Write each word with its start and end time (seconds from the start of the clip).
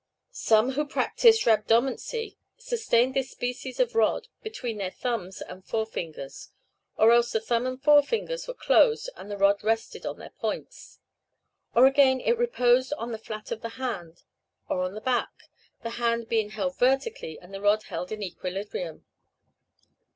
Some 0.31 0.71
who 0.71 0.87
practised 0.87 1.45
rhabdomancy 1.45 2.35
sustained 2.57 3.13
this 3.13 3.29
species 3.29 3.79
of 3.79 3.93
rod 3.93 4.29
between 4.41 4.79
their 4.79 4.89
thumbs 4.89 5.43
and 5.43 5.63
forefingers; 5.63 6.49
or 6.97 7.11
else 7.11 7.33
the 7.33 7.39
thumb 7.39 7.67
and 7.67 7.79
forefingers 7.79 8.47
were 8.47 8.55
closed, 8.55 9.11
and 9.15 9.29
the 9.29 9.37
rod 9.37 9.63
rested 9.63 10.03
on 10.07 10.17
their 10.17 10.31
points; 10.31 10.99
or 11.75 11.85
again 11.85 12.19
it 12.19 12.35
reposed 12.39 12.93
on 12.93 13.11
the 13.11 13.19
flat 13.19 13.51
of 13.51 13.61
the 13.61 13.77
hand, 13.77 14.23
or 14.67 14.81
on 14.81 14.95
the 14.95 15.01
back, 15.01 15.43
the 15.83 15.91
hand 16.01 16.27
being 16.27 16.49
held 16.49 16.77
vertically 16.79 17.37
and 17.39 17.53
the 17.53 17.61
rod 17.61 17.83
held 17.83 18.11
in 18.11 18.23
equilibrium. 18.23 19.05